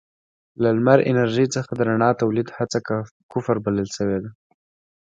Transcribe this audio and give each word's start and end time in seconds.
له 0.61 0.69
لمر 0.77 0.99
انرژۍ 1.09 1.47
څخه 1.55 1.71
د 1.75 1.79
رڼا 1.89 2.09
تولید 2.21 2.47
هڅه 2.57 2.77
کفر 3.31 3.55
بلل 3.65 3.87
شوې 3.97 4.17
ده. 4.23 4.29